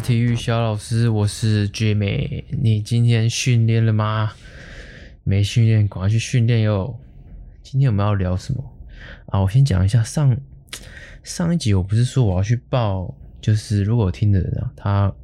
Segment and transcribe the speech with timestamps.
[0.00, 2.42] 体育小老师，我是 Jimmy。
[2.50, 4.32] 你今天训练了吗？
[5.24, 6.98] 没训练，赶快去训练哟。
[7.62, 8.64] 今天我们要聊什么
[9.26, 9.40] 啊？
[9.40, 10.36] 我先讲一下上
[11.22, 15.14] 上一集，我不是说我要去报，就是如果听的人啊，他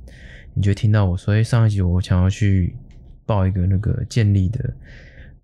[0.53, 2.77] 你就听到我说，哎，上一集我想要去
[3.25, 4.73] 报一个那个健力的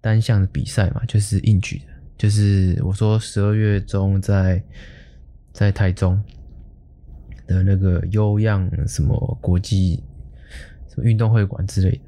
[0.00, 1.84] 单项的比赛嘛，就是硬举的，
[2.18, 4.62] 就是我说十二月中在
[5.52, 6.22] 在台中。
[7.46, 10.02] 的那个优漾什么国际
[10.88, 12.00] 什么运动会馆之类的，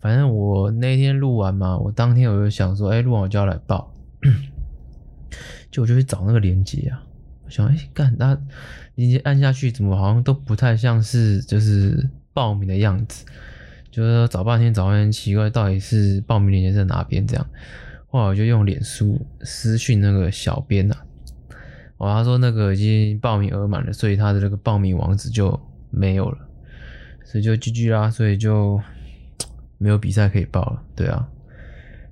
[0.00, 3.92] 反正我那天录完嘛，我当天我就想说，哎、录完我就要来报，
[5.70, 7.02] 就我就去找那个链接啊，
[7.44, 8.38] 我想，哎、干，那
[8.94, 13.24] 链接按下去，怎么好像都不太像是就是报名的样子，
[13.90, 17.26] 就是说找半天找半天，奇怪，到底是报名链接在哪边？
[17.26, 17.46] 这样，
[18.08, 20.96] 后来我就用脸书私讯那个小编啊。
[22.02, 25.56] 哦，他说那个已经报名额满了，所以他的那个报名网址就
[25.88, 26.38] 没有了，
[27.24, 28.80] 所以就 GG 啦，所以就
[29.78, 30.82] 没有比赛可以报了。
[30.96, 31.28] 对啊，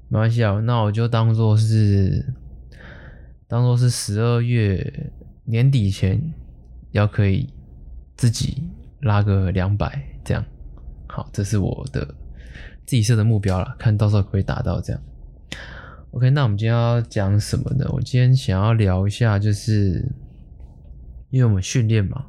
[0.09, 2.25] 没关系啊，那我就当做是
[3.49, 5.11] 当做是十二月
[5.45, 6.23] 年底前
[6.93, 7.53] 要可以
[8.17, 8.63] 自己
[9.01, 10.45] 拉个两百这样。
[11.09, 12.07] 好，这是我的
[12.87, 15.03] 自己设的目标了，看到时候可以达到这样。
[16.13, 17.89] OK，那我们今天要讲什么呢？
[17.93, 20.05] 我今天想要聊一下，就是
[21.31, 22.27] 因为我们训练嘛，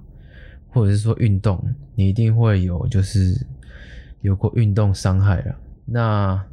[0.69, 1.59] 或者是说运动，
[1.95, 3.35] 你一定会有就是
[4.21, 5.55] 有过运动伤害了。
[5.85, 6.45] 那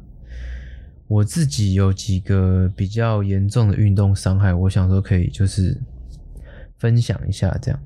[1.07, 5.79] 我自己有几个比较严重的运动伤害，我想说可以就是
[6.79, 7.79] 分享一下这样。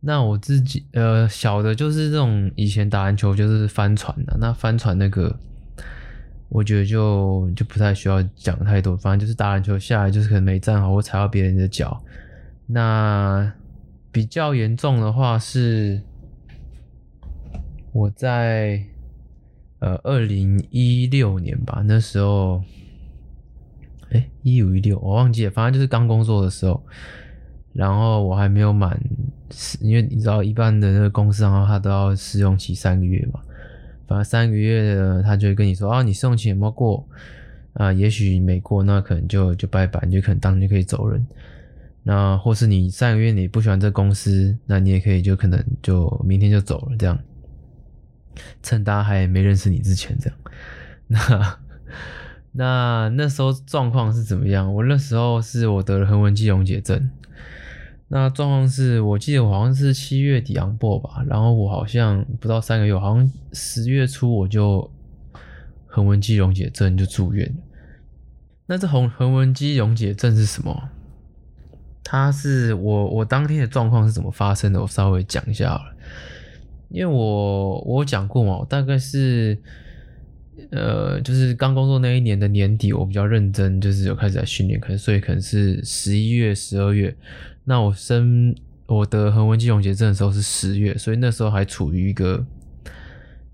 [0.00, 5.38] 那我自己呃小的就是这种以前打篮球就是翻船的，那翻船那个。
[6.50, 12.02] 我觉得就就不太需要讲太多，反正就是打篮球下来，就是可能没站好或踩到别人的脚。
[12.66, 13.52] 那
[14.10, 16.02] 比较严重的话是，
[17.92, 18.82] 我在
[19.78, 22.62] 呃二零一六年吧，那时候，
[24.10, 26.82] 哎一五一六我忘记了，反正就是刚工作的时候，
[27.72, 29.00] 然后我还没有满，
[29.80, 33.40] 因为你知道一般的那个公司然后他都要试用期三个月嘛。
[34.10, 37.06] 反正三个月的，他就会跟你说啊，你试用期没过
[37.74, 37.92] 啊？
[37.92, 41.24] 也许没过，那可能就就拜拜，你就可能当天就可以走人。
[42.02, 47.16] 那或是你三个月你不喜欢这公司，那你也可以就可能就明天就走了，这样。
[48.64, 50.38] 趁大家还没认识你之前，这样。
[51.06, 51.58] 那
[52.50, 54.74] 那那时候状况是怎么样？
[54.74, 57.08] 我那时候是我得了横纹肌溶解症。
[58.12, 64.90] 那状况是我记得我好像是七月底 on board 吧，然后我好像不到三个月，好像十月初我就
[65.86, 67.54] 横纹肌溶解症就住院。
[68.66, 70.90] 那这横横纹肌溶解症是什么？
[72.02, 74.80] 它是我我当天的状况是怎么发生的？
[74.80, 75.82] 我稍微讲一下了，
[76.88, 79.56] 因为我我讲过嘛，大概是
[80.70, 87.14] 呃就是刚工作那一年的年底，我比较认真，就是有开始在训练，可能所以可能是十一月、十二月。
[87.64, 88.54] 那我生
[88.86, 92.44] 我得横纹肌溶解症的时候是十月，所以那时候还处于一个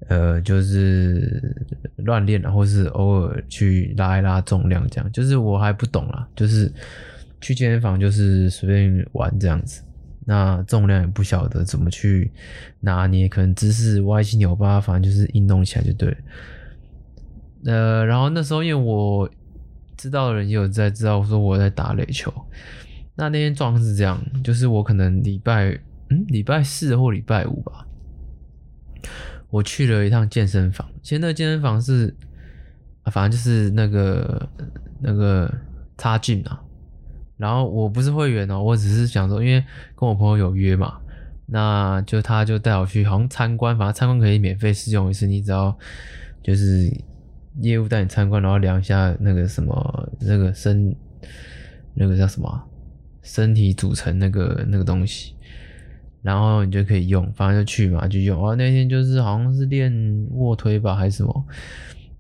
[0.09, 1.55] 呃，就是
[1.97, 6.73] 乱练啊，或是偶尔去拉一拉重量这样，就是我还不懂啦，就是
[7.41, 9.83] 去健身房就是随便玩这样子，
[10.25, 12.31] 那重量也不晓得怎么去
[12.81, 16.17] 拿捏，可能姿势歪七扭八，反正就是运动起来就对。
[17.67, 19.29] 呃，然后那时候因为我
[19.97, 22.33] 知道的人也有在知道说我在打垒球。
[23.17, 25.71] 那那天状况是这样，就是我可能礼拜
[26.11, 27.87] 嗯礼拜四或礼拜五吧，
[29.51, 30.87] 我去了一趟健身房。
[31.03, 32.15] 其实那健身房是，
[33.07, 34.49] 反正就是那个
[35.01, 35.53] 那个
[35.97, 36.61] 插进啊。
[37.39, 40.99] 然后我不是会员哦，我只是想说，因为跟我朋友有约嘛，
[41.47, 45.77] 那就他就带我去，好像参观，反正参观可以免费试用一次，你只要
[46.43, 46.91] 就是
[47.61, 50.95] 业务带你参观，然后量一下那个什么那个身
[51.95, 52.63] 那个叫什么。
[53.29, 55.35] 身体组成那个那个东西，
[56.23, 58.41] 然后你就可以用，反正就去嘛，就用。
[58.41, 59.93] 哦，那天就是好像是练
[60.31, 61.47] 卧推吧，还是什么，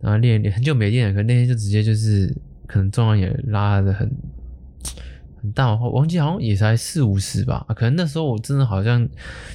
[0.00, 2.36] 然后练练很久没练了，可那天就直接就是
[2.66, 4.10] 可能重量也拉得很
[5.40, 9.08] 很大，我忘记好像也才四五十吧，可能那时候我真的好像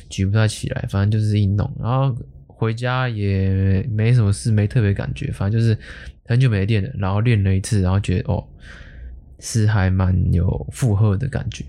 [0.10, 2.16] 举不太起来，反正就是一弄，然后
[2.62, 5.78] 回家也没什么事，没特别感觉，反正就是
[6.26, 8.48] 很久没练了，然后练了一次，然后觉得哦。
[9.44, 11.66] 是还蛮有负荷的感觉，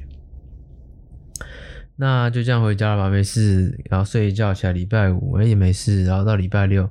[1.96, 6.86] 那就这样回家了吧，没事，然后睡一觉起来，礼拜五哎也没事，然后到礼拜六，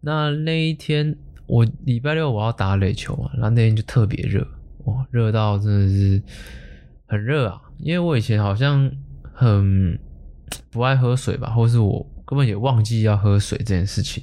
[0.00, 1.14] 那那一天
[1.46, 4.40] 我礼拜六我要打垒球嘛，然后那天就特别热，
[4.86, 6.22] 哇，热到真的是
[7.06, 8.90] 很热啊，因为我以前好像
[9.34, 9.98] 很
[10.70, 14.22] 不爱喝水吧，或是我根本也忘记要喝水这件事情。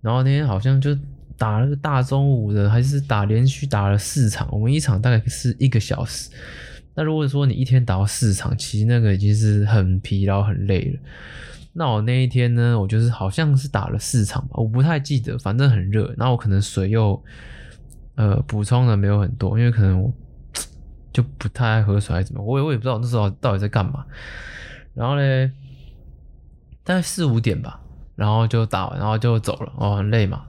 [0.00, 0.96] 然后那天好像就
[1.36, 6.30] 打了个大中午的，还是打连续打了四场，我们一场大概是一个小时。
[6.94, 10.98] 那如果说你一天打到四场，其实那个已经是很疲劳、很累了。
[11.72, 16.12] 那我那一天呢，我就是好像是打了四场吧，我不太记得，反正很热。
[16.16, 17.22] 然后我可能水又
[18.16, 20.12] 呃补充的没有很多，因为可能我
[21.12, 24.04] 就不太爱喝水还是怎么，我也我也不知道那时候到底在干嘛。
[24.92, 25.52] 然后呢，
[26.88, 27.78] 大概四五点吧。
[28.16, 29.72] 然后就打完，然后就走了。
[29.76, 30.46] 哦，很累嘛，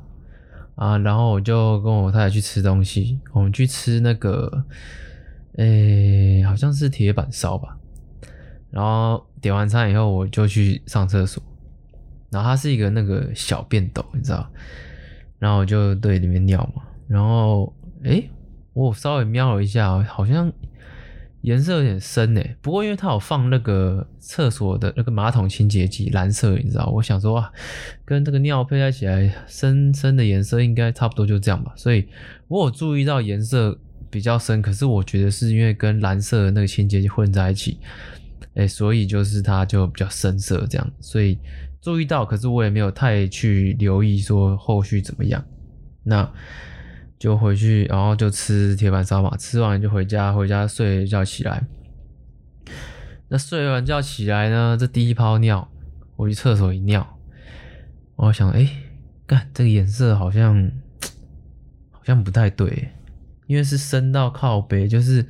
[0.74, 3.20] 啊，然后我就跟我太太去吃东西。
[3.34, 4.64] 我们去吃那个，
[5.58, 7.78] 诶，好像是铁板烧吧。
[8.72, 11.44] 然后点完餐以后，我就去上厕所。
[12.32, 14.50] 然后它是一个那个小便斗，你知道？
[15.38, 16.82] 然后我就对里面尿嘛。
[17.08, 17.72] 然后，
[18.04, 18.32] 诶，
[18.74, 20.52] 我稍微瞄了一下，好像。
[21.42, 26.92] 颜色有点深诶，不过因为它有放那个厕所的那个马桶清洁剂，蓝色，你知道？
[26.94, 27.52] 我想说啊，
[28.04, 31.72] 跟这个尿配在一起来，深深的颜色应该差不多就这样吧。
[31.78, 32.08] 所以
[32.50, 37.80] 我有注意到颜色比较深，可是我觉得是因为跟蓝色的那个清洁剂混在一起，
[38.56, 40.92] 诶，所以就是它就比较深色这样。
[41.00, 41.40] 所以
[41.82, 45.42] 注意到，可是我也没有太去留意说后续怎么样。
[46.04, 46.30] 那。
[47.20, 51.68] 就回去，然后就吃铁板烧嘛，吃完就回家，回家睡一觉起来。
[53.28, 55.70] 那睡完觉起来呢，这第一泡尿，
[56.16, 57.20] 我去厕所一尿，
[58.16, 58.68] 我想，哎，
[59.28, 60.72] 干这个颜色好像
[61.92, 62.90] 好像不太对，
[63.48, 65.28] 因为是深到靠北，就是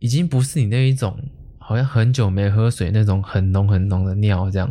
[0.00, 1.16] 已经不是你那一种，
[1.58, 4.68] 好像很久没喝水那种很浓很浓的尿这样。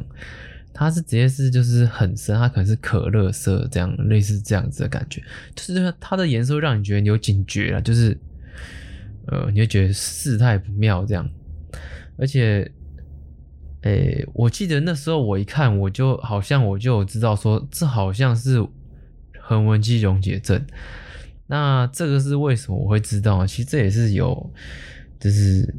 [0.74, 5.22] 它是直接是就是很深，它可能是可乐色这样，类似这样子的感觉，
[5.56, 8.18] 就是它的颜色会让你觉得你有警觉了，就是
[9.28, 11.30] 呃，你会觉得事态不妙这样。
[12.18, 12.72] 而且，
[13.82, 18.66] 诶、我记得那时候我一看，我就好像我就知道说，这好像是
[19.40, 20.66] 横纹肌溶解症。
[21.46, 23.46] 那这个是为什么我会知道？
[23.46, 24.52] 其实这也是有，
[25.20, 25.74] 就是。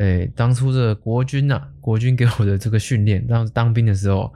[0.00, 4.32] 诶、欸，当初这国军呐、国军给我的这个训练，当时当兵的时候，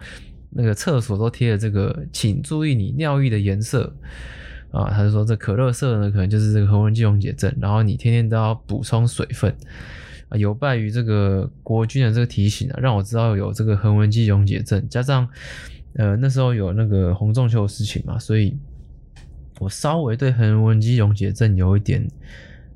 [0.51, 3.91] 那个厕所都贴了这个，请注意你尿液的颜色
[4.71, 4.91] 啊。
[4.91, 9.57] 他就说这可乐色呢，可能就是这个横纹肌溶解症，然后你天天都要补充水分
[10.29, 10.37] 啊。
[10.37, 15.27] 有拜于这个国军的这个提醒啊，让我知道有这个横纹肌溶解症，加上
[15.95, 18.55] 呃那时候有那个洪仲丘的事情嘛，所以
[19.61, 22.07] 我稍微对横纹肌溶解症有一点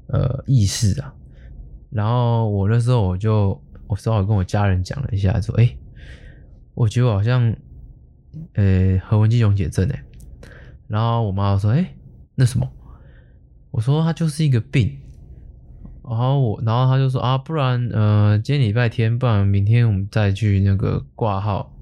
[0.07, 1.13] 呃意识啊。
[1.91, 5.77] 然后我那时候我就我稍微跟我家人讲了一下，说：“哎，
[6.75, 7.55] 我觉得我好像，
[8.55, 10.03] 呃，横纹肌溶解症哎。”
[10.87, 11.95] 然后我妈说：“哎，
[12.35, 12.71] 那什么？”
[13.71, 14.99] 我说：“它就是一个病。”
[16.09, 21.75] 然后我，然后他就说：“啊，不然呃，今天礼拜天，不然明天我们再去那个挂号。”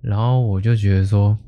[0.00, 1.38] 然后我就觉得说，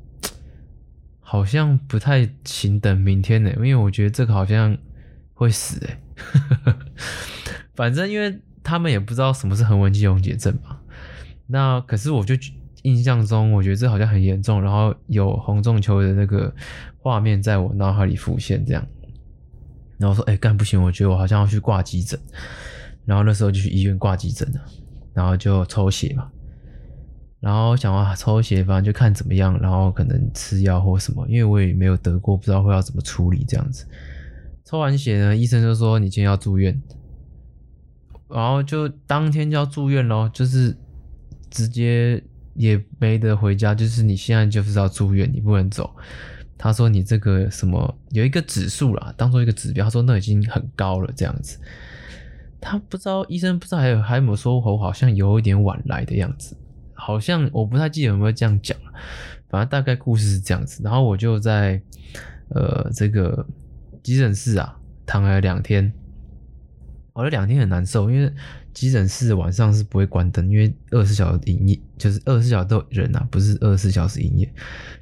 [1.20, 4.76] 好像不太行，等明天呢，因为我觉得这个好像
[5.32, 6.00] 会死哎。
[7.74, 10.78] 反正因为他们也不知道什么是横纹肌溶解症嘛，
[11.46, 12.34] 那可是我就
[12.82, 16.54] 印象中，我觉得这好像很严重，然后有红肿球的那个
[16.98, 18.86] 画面在我脑海里浮现，这样，
[19.98, 22.18] 然后说，哎，干不行，我觉得我好像要去挂急诊，
[23.04, 24.60] 然后那时候就去医院挂急诊了，
[25.12, 26.30] 然后就抽血嘛，
[27.40, 33.86] 然后想啊，抽血反正就看怎么样，然后可能吃药或什么，因为我也没有得过，不知道会要怎么处理这样子。
[34.64, 36.80] 抽完血呢，医生就说你今天要住院。
[38.28, 40.76] 然后就当天就要住院咯，就是
[41.50, 42.22] 直接
[42.54, 45.94] 也没得回家，就是你现在就是要住院，你不能走。
[46.56, 51.58] 他说你这个什么有一个指数啦，当做一个指标，他说那已经很高了这样子。
[52.60, 56.56] 他不知道医生不知道还有还有没有说我好像有一点晚来的样子，
[56.94, 58.76] 好像我不太记得有没有这样讲，
[59.50, 60.80] 反正大概故事是这样子。
[60.82, 61.80] 然后我就在
[62.48, 63.46] 呃这个
[64.02, 65.92] 急诊室啊躺了两天。
[67.14, 68.32] 我这两天很难受，因为
[68.72, 74.52] 急诊室晚上是不会关灯，因为二十四小时营业，就是二十四小时都有人啊，不是二十四小时营业，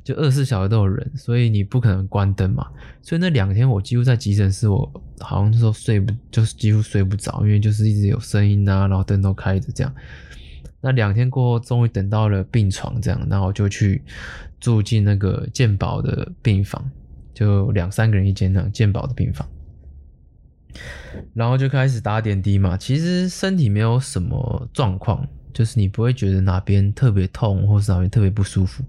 [0.04, 2.66] 就二十四小时都有人，所以你不可能关灯嘛。
[3.00, 9.90] 所以那两天我几乎在急诊室，我好像说睡不，就是几乎睡不着，因为就是一直有声音啊，然后灯都开着这样。
[10.83, 14.02] 那两天过后，终于等到了病床这样，然后就去
[14.61, 16.90] 住进那个健保的病房，
[17.33, 19.49] 就两三个人一间那健保的病房。
[21.34, 28.82] 然后就开始打点滴嘛，其实身体没有什么状况，就是你不会觉得哪边特别痛，或是哪边特别不舒服。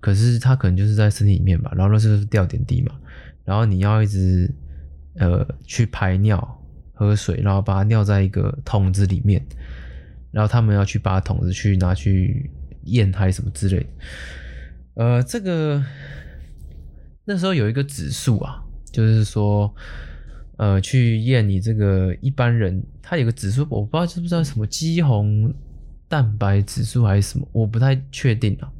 [0.00, 2.94] 可是它可能就是在身体里面吧，然后那时候是吊点滴嘛，
[3.44, 4.48] 然后你要一直
[5.16, 6.62] 呃去排尿、
[6.94, 9.44] 喝水，然后把它尿在一个桶子里面，
[10.30, 12.48] 然后他们要去把桶子去拿去
[12.84, 13.86] 验还是什么之类的。
[14.94, 15.84] 呃，这个
[17.24, 18.62] 那时候有一个指数啊，
[18.92, 19.74] 就是说，
[20.58, 25.54] 呃，去验你这个一般人，他有个指数，我不知道知不知道什么肌红
[26.08, 28.70] 蛋白指数还是什么，我不太确定啊。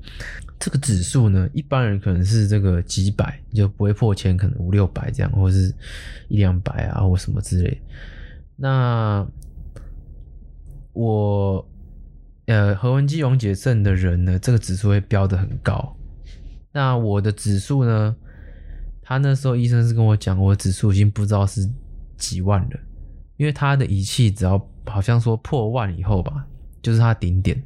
[0.58, 5.72] 这个指数呢，一般人可能是这个几百，就不会破千，可能五六百这样，或是
[6.26, 7.80] 一两百啊，或什么之类。
[8.56, 9.24] 那
[10.92, 11.64] 我
[12.46, 15.96] 呃，横纹肌溶解症的人呢，这个指数会标得很高。
[16.72, 18.16] 那我的指数呢，
[19.08, 21.66] 他那时候医生是跟我讲，我指数已经不知道是
[22.18, 22.78] 几万了，
[23.38, 26.46] 因为他的仪器只要好像说破万以后吧，
[26.82, 27.62] 就是他顶点，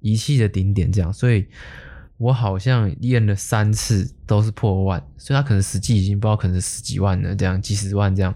[0.00, 1.46] 仪器的顶点这样，所以。
[2.20, 8.34] 我好像验了三次都是破万，所以他可能实际已经不知道可能十几万了，这样几十万这样，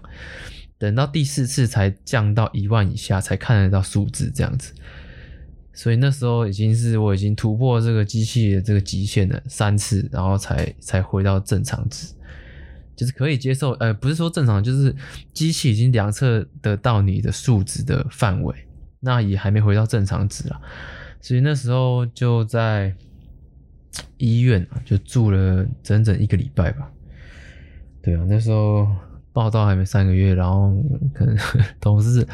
[0.77, 4.73] 等到第四次才降到一万以下，才看得到数字这样子。
[5.73, 12.07] 所以那时候已经是我已经突破这个机器的这个极限了三次，然后才才回到正常值，
[12.95, 13.71] 就是可以接受。
[13.73, 14.95] 呃，不是说正常，就是
[15.33, 18.55] 机器已经量测得到你的数值的范围，
[18.99, 20.59] 那也还没回到正常值啊。
[21.21, 22.93] 所以那时候就在。
[24.17, 26.89] 医院啊，就住了整整一个礼拜吧。
[28.01, 28.87] 对啊，那时候
[29.31, 30.73] 报道还没三个月，然后
[31.13, 31.37] 可能
[31.79, 32.27] 同事，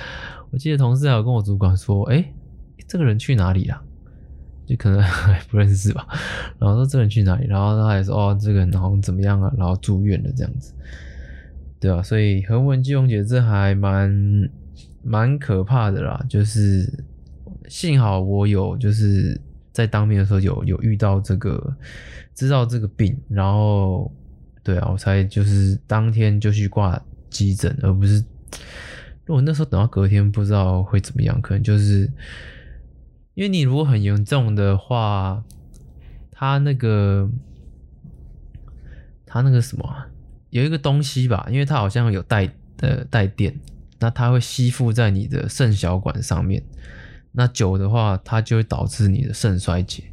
[0.51, 2.23] 我记得同事还有跟我主管说：“哎、
[2.87, 3.81] 这个人去哪里了？”
[4.69, 6.07] 就可能还 不认识吧。
[6.59, 10.73] 然后说这人去哪里，然后他还说：“哦，这个人好像怎么样啊？”然后住院了这样子。
[11.79, 14.49] 对啊，所以横纹肌溶解这还蛮
[15.03, 16.23] 蛮可怕的啦。
[16.29, 17.03] 就是
[17.67, 19.41] 幸好我有就是。
[19.71, 21.73] 在当面的时候有有遇到这个，
[22.35, 24.11] 知道这个病，然后
[24.61, 28.15] 对啊，我才就是当天就去挂急诊，而不是
[29.25, 32.11] 如果那时候等到隔天，不知道会怎么样，可能就是
[33.39, 35.45] 因为你如果很严重的话，
[36.29, 37.29] 他那个
[39.25, 40.07] 他那个什么
[40.49, 43.57] 有一个东西吧，因为它好像有带呃带电，
[43.99, 46.61] 那它会吸附在你的肾小管上面。
[47.31, 50.03] 那久的话，它就会导致你的肾衰竭，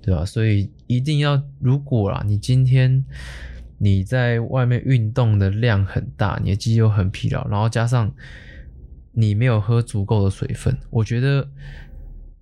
[0.00, 0.24] 对吧？
[0.24, 3.04] 所以一定要，如果啦，你今天
[3.78, 8.14] 你在外面运动的量很大，你的肌肉很疲劳，然后加上
[9.10, 11.48] 你没有喝足够的水分，我觉得，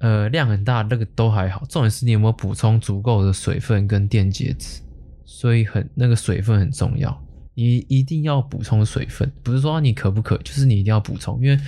[0.05, 4.83] 呃，量很大那个都还好，重点是你有没有补充足够的水分跟电解质，
[5.25, 7.27] 所以很那个水分很重要。
[7.55, 11.59] 你一定要补充水分，不是说你渴不渴，就是你一定要补充，因为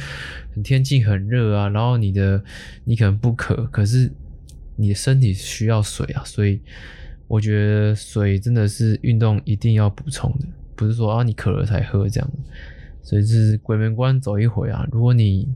[0.62, 2.44] 天气很热啊，然后你的
[2.84, 4.12] 你可能不渴，可是
[4.76, 6.60] 你的身体需要水啊，所以
[7.28, 12.30] 我觉得水真的是运动一定要补充的，不是说啊你渴了才喝这样，
[13.02, 14.86] 所以是鬼门关走一回啊。
[14.92, 15.48] 如果你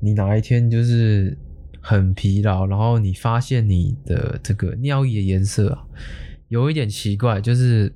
[0.00, 1.36] 你哪一天就是
[1.80, 5.84] 很疲劳，然后你发现你的这个尿液的颜色啊
[6.48, 7.92] 有一点奇怪，就是。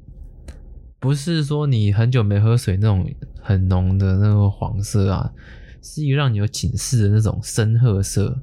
[1.02, 5.33] 不是说你很久没喝水那种很浓的那个黄色啊，
[5.80, 8.38] 是一个让你有警示的那种深褐色，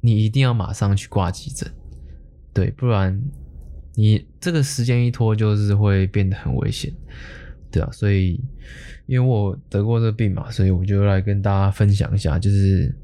[0.00, 1.70] 你一定要马上去挂急诊，
[2.54, 3.22] 对，不然
[3.94, 6.90] 你这个时间一拖就是会变得很危险，
[7.72, 8.38] 对啊，所以
[9.06, 12.94] 因为我得过这个病嘛，所以我就来跟大家分享一下，就是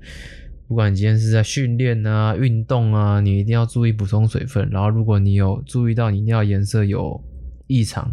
[0.69, 7.21] 不管你今天是在训练啊、运动啊，你一定要注意补充水分，然后如果你有注意到你尿颜色有
[7.67, 8.13] 异常。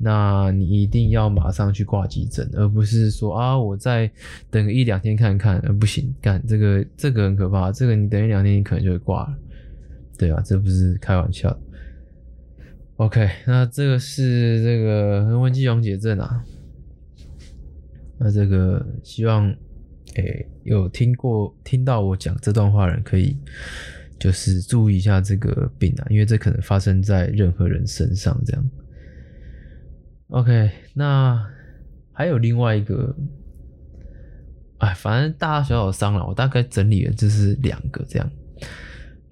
[0.00, 4.08] 那你一定要马上去挂急诊，而不是说啊，我再
[4.48, 9.36] 等个一两天看看，呃，不行，干这个这个很可怕，这个你等一两天你可能就会挂了，
[10.16, 11.50] 对啊，这不是开玩笑。
[12.98, 16.44] OK，那这个是这个横纹肌溶解症啊，
[18.18, 19.48] 那这个希望
[20.16, 23.36] 诶、有听过听到我讲这段话的人可以
[24.18, 28.70] 就是注意一下这个病啊，因为这可能发生在任何人身上这样。
[30.30, 31.48] OK，那
[32.12, 33.14] 还有另外一个，
[34.78, 38.28] 哎，反正大大小小伤了，我大概整理了就是两个这样。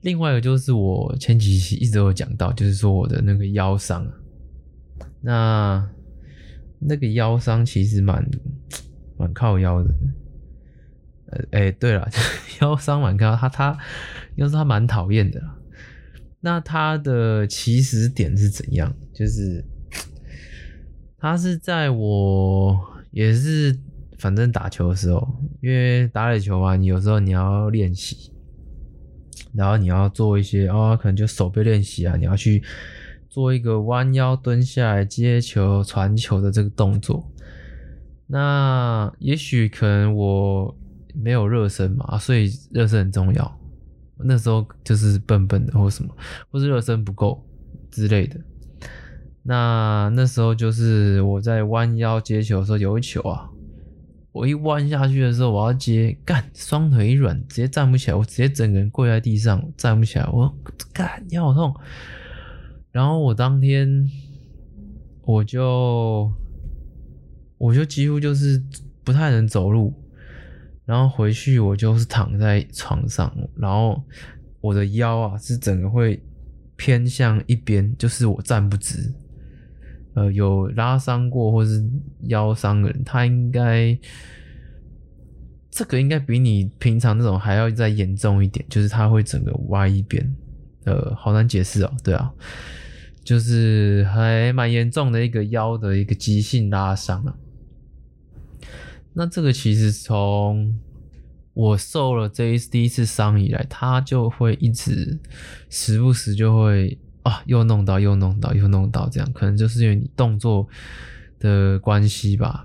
[0.07, 4.07] 另外一个就是我前几期一直有讲到，就是说我的那个腰伤。
[5.21, 5.85] 那
[6.79, 8.25] 那个腰伤其实蛮
[9.17, 9.91] 蛮靠腰的。
[11.31, 12.09] 呃，哎，对了，
[12.63, 13.77] 腰伤蛮靠他，他
[14.37, 15.43] 要是他蛮讨厌的。
[16.39, 18.95] 那他的起始点是怎样？
[19.13, 19.65] 就是。
[21.19, 22.79] 他是在我
[23.11, 23.77] 也是，
[24.19, 25.27] 反正打球的时候，
[25.61, 28.31] 因为打垒球嘛，你有时候你要练习，
[29.57, 32.63] 然后你要做一些哦，可能就手背练习啊，你要去
[33.29, 37.31] 做一个弯腰蹲下来接球、传球的这个动作。
[38.27, 40.77] 那也许可能我
[41.15, 43.59] 没有热身嘛，所以热身很重要。
[44.19, 46.15] 那时候就是笨笨的或什么，
[46.51, 47.45] 或是热身不够
[47.91, 48.41] 之类的。
[49.43, 53.49] 那那时候就是我在弯腰接球的时候，有一球啊，
[54.37, 60.55] 我一弯下去的时候，我要接，干，双腿一软，直接站不起来，我直接整个人跪在地上，站不起来，我
[60.93, 61.75] 干，腰痛。
[62.93, 64.07] 然后我当天
[65.23, 66.31] 我就
[67.57, 68.63] 我就几乎就是
[69.03, 69.95] 不太能走路，
[70.85, 74.03] 然后回去我就是躺在床上，然后
[74.61, 76.23] 我的腰啊是整个会
[76.77, 79.15] 偏向一边，就是我站不直。
[80.17, 81.85] 呃，有拉伤过或是
[82.23, 83.95] 腰伤的人，他应该
[85.71, 90.35] 这个应该比你平常那种还要再严重一点，就是他会整个歪一边。
[90.85, 92.33] 呃，好难解释哦，对啊，
[93.23, 97.37] 就是还蛮严重的一个腰的一个急性拉伤啊。
[99.13, 100.79] 那这个其实从
[101.53, 105.19] 我受了这一第一次伤以来，他就会一直
[105.69, 106.99] 时不时就会。
[107.27, 110.65] 啊，又弄到，又弄到，又弄到，这样可能就是因为你动作
[111.41, 112.65] 的关系吧，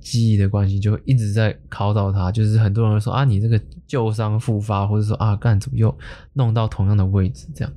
[0.00, 2.32] 记忆的关系，就一直在考到他。
[2.32, 5.94] 就是很多人说啊，你这个旧伤复发，或者说啊，干怎么又
[6.32, 7.70] 弄到同样的位置这样。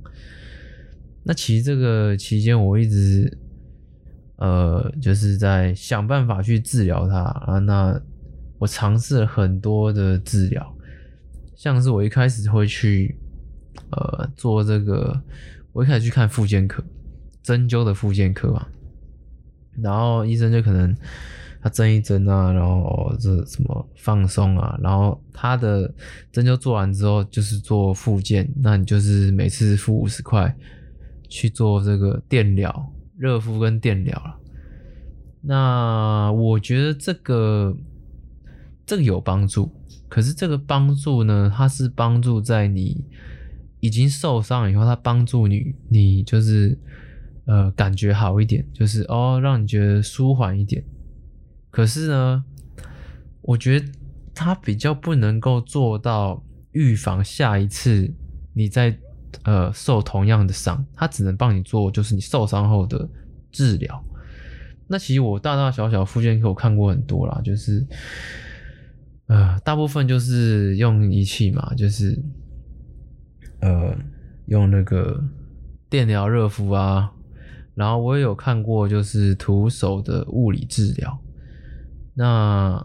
[1.22, 3.36] 那其实这个期间，我一直
[4.36, 7.58] 呃，就是在想办法去治疗它啊。
[7.58, 8.00] 那
[8.58, 10.74] 我尝试了很多的治疗，
[11.54, 13.14] 像是我一开始会去
[13.90, 15.20] 呃做这个。
[15.72, 16.84] 我一开始去看复健科，
[17.42, 18.66] 针灸的复健科嘛，
[19.80, 20.94] 然后医生就可能
[21.62, 25.90] 他针一针啊，然后这什么放松啊，然后他的
[26.30, 30.54] 针灸做完之后就是做复健，那你就是每次付五十块
[31.28, 34.36] 去做这个电疗、热敷跟电疗了。
[35.40, 37.74] 那我觉得这个
[38.84, 39.72] 这个有帮助，
[40.08, 43.02] 可是这个帮助呢，它是帮助在你。
[43.82, 46.78] 已经受伤以后，他帮助你，你就是
[47.46, 50.84] 呃感觉好一点，就是哦让你觉得舒缓一点。
[51.68, 52.44] 可是呢，
[53.40, 53.86] 我觉得
[54.32, 56.40] 他比较不能够做到
[56.70, 58.08] 预防下一次
[58.52, 58.96] 你再
[59.42, 63.10] 呃受同样的伤，他只能帮你做就是你受伤后的
[63.50, 64.00] 治疗。
[64.86, 67.84] 那其实我大大小小复健科我看过很多啦，就是
[69.26, 72.16] 呃大部分就是用仪器嘛，就是。
[73.62, 73.96] 呃，
[74.46, 75.22] 用那个
[75.88, 77.12] 电疗热敷啊，
[77.76, 81.16] 然后我也有看过，就是徒手的物理治疗。
[82.12, 82.84] 那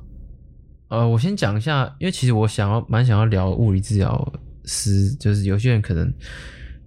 [0.89, 4.33] 呃，我先讲一下，因为其实我想要蛮想要聊物理治疗
[4.65, 6.13] 师，就是有些人可能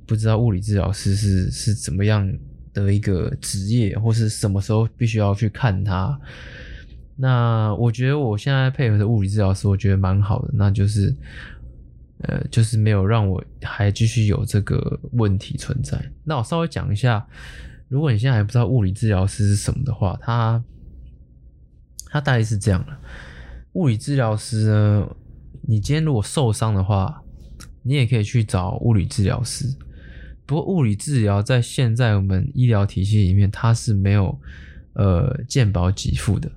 [0.07, 2.33] 不知道物理治疗师是是怎么样
[2.73, 6.17] 的一个职业，或是什么时候必须要去看他。
[7.17, 11.13] 那我觉得我现在配合的物理治疗师，我觉得蛮好的，那就是。
[12.23, 15.99] 呃，就是没有让我还继续有这个问题存在。
[16.23, 17.27] 那我稍微讲一下，
[17.89, 20.63] 如果你现在还不知道物理治疗师是什么的话，他
[22.07, 22.95] 他大概是这样的：
[23.73, 25.17] 物理治疗师呢，
[25.63, 27.23] 你今天如果受伤的话，
[27.83, 29.65] 你也可以去找物理治疗师。
[30.45, 34.39] 不过物理治疗在现在我们医疗体系里面，它是没有
[34.93, 36.53] 呃健保给付的，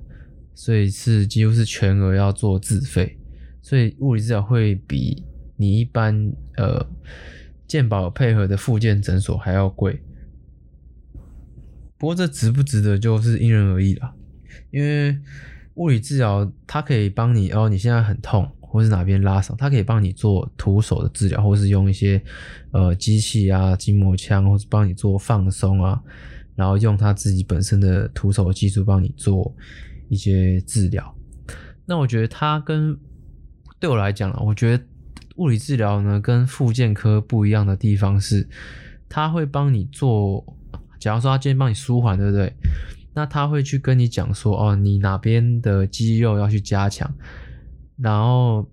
[0.56, 3.18] 所以是几乎是全额要做自费，
[3.62, 5.24] 所以物理治疗会比。
[5.56, 6.86] 你一般呃，
[7.68, 10.02] 健保配合的复健诊所还要贵，
[11.98, 14.14] 不过这值不值得就是因人而异啦。
[14.72, 15.18] 因为
[15.76, 22.22] 物理治疗它可以帮你哦，你现在很痛或是哪边拉伤，它可以帮你做徒手的治疗，或是用一些
[22.72, 26.02] 呃机器啊、筋膜枪，或是帮你做放松啊，
[26.56, 29.56] 然后用他自己本身的徒手技术帮你做
[30.10, 31.16] 一些治疗。
[31.86, 32.98] 那我觉得它跟
[33.80, 34.84] 对我来讲啊，我觉得。
[35.36, 38.48] 物理治疗呢，跟复健科不一样的地方是，
[39.10, 40.46] 他会帮你做，
[41.00, 42.54] 假如说他今天帮你舒缓，对不对？
[43.16, 47.12] 那他会去跟你讲说，哦，你哪边的肌肉要去加强，
[47.98, 48.70] 然后，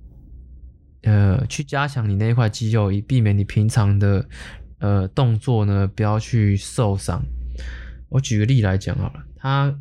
[1.02, 4.28] 呃，去加强你那一块肌肉，以避免你平常的，
[4.80, 7.22] 呃，动作呢不要去受伤。
[8.10, 9.74] 我举个例来讲好了，他，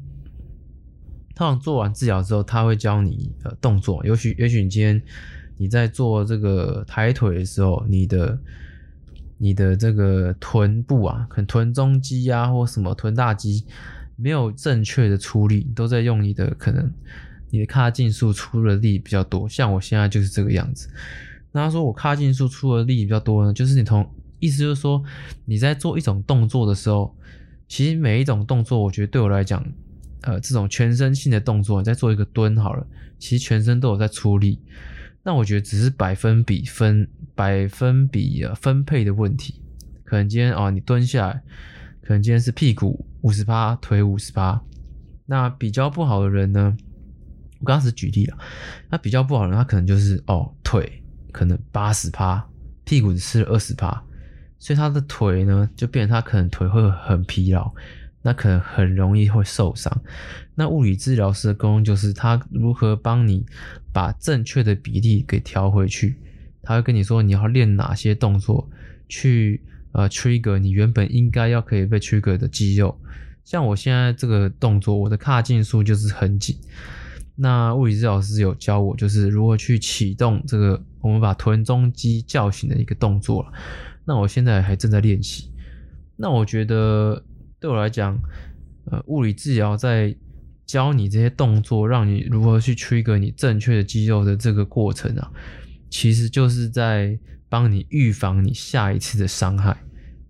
[1.36, 5.02] 他做完治疗之后，他会教你呃动作，也许也许你今天。
[5.60, 8.40] 你在做这个抬腿的时候，你的
[9.38, 13.66] 你的这个臀部啊，可能臀中肌啊，或什么臀大肌
[14.16, 16.90] 没有正确的出力，都在用你的可能
[17.50, 19.50] 你的髂胫束出的力比较多。
[19.50, 20.88] 像我现在就是这个样子。
[21.52, 25.04] 那他说我髂胫束出的力比较多呢，就是你同意思就是说
[25.44, 27.14] 你在做一种动作的时候，
[27.68, 29.62] 其实每一种动作，我觉得对我来讲，
[30.22, 32.88] 呃，这种全身性的动作，你在做一个蹲好了，
[33.20, 34.58] 其实全身都有在出力。
[35.30, 39.62] 那我觉得只是百分比分百分比分配的问题。
[40.04, 41.44] 可能今天啊，你蹲下来，
[42.02, 44.60] 可能今天是屁股五十趴，腿五十趴。
[45.28, 46.76] 那比较不好的人呢？
[47.60, 48.36] 我刚刚是举例了，
[48.90, 52.44] 那比较不好的人，他可能就是哦，腿可能八十趴，
[52.84, 54.04] 屁股只吃了二十趴，
[54.58, 57.72] 所以他的腿呢，就变成他可能腿会很疲劳，
[58.22, 60.02] 那可能很容易会受伤。
[60.56, 63.46] 那物理治疗师的功用就是他如何帮你
[63.92, 66.18] 把正确的比例给调回去，
[66.62, 68.70] 他会跟你说你要练哪些动作
[69.08, 69.62] 去。
[69.92, 72.96] 呃，trigger 你原本应该要可以被 trigger 的肌肉，
[73.44, 76.56] 像我现在这个动作，我的髂胫束就是很紧。
[77.36, 83.52] 那物理治疗师有教我，就是如何去启动这个我们把臀中肌叫醒的一个动作。
[84.06, 85.50] 那我现在还正在练习。
[86.16, 87.24] 那我觉得
[87.60, 88.18] 对我来讲，
[88.86, 90.16] 呃，物理治疗在
[90.66, 95.32] 教你这些动作，让你如何去 trigger 你正确的肌肉的这个过程啊，
[95.90, 97.20] 其实就是在。
[97.52, 99.76] 帮你预防你下一次的伤害，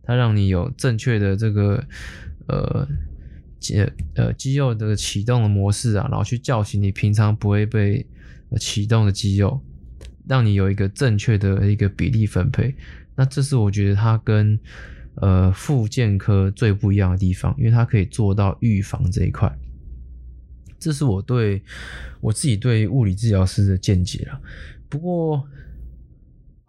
[0.04, 1.84] 它让你有正确的这个
[2.48, 2.88] 呃
[3.60, 3.76] 肌
[4.16, 8.08] 呃肌肉的启动的模式啊，然后去叫醒你平常不会被
[8.58, 9.62] 启动的肌肉，
[10.30, 12.74] 让你有一个正确的一个比例分配。
[13.18, 14.58] 那这是我觉得它跟
[15.16, 19.52] 呃复健科最不一样的地方，因为它可以做到预防这一块。
[20.80, 21.62] 这是我对
[22.22, 24.42] 我自己对物理治疗师的见解了。
[24.88, 25.48] 不过。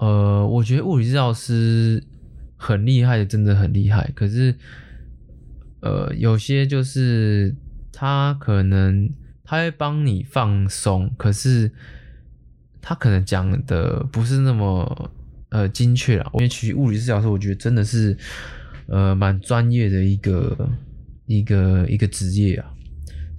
[0.03, 2.03] 呃，我觉得物理治疗师
[2.57, 4.11] 很厉害的，真的很厉害。
[4.15, 4.55] 可是，
[5.81, 7.55] 呃，有些就是
[7.93, 9.11] 他可能
[9.45, 11.71] 他会帮你放松，可是
[12.81, 15.11] 他可能讲的不是那么
[15.51, 16.31] 呃精确啊。
[16.35, 18.17] 因为其实物理治疗师，我觉得真的是
[18.87, 20.71] 呃蛮专业的一个
[21.27, 22.73] 一个一个职业啊。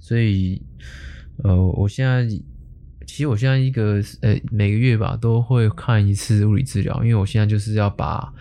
[0.00, 0.62] 所以，
[1.44, 2.26] 呃，我现在。
[3.04, 8.32] 其实我现在一个呃每个月吧都会看一次物理治疗，因为我现在就是要把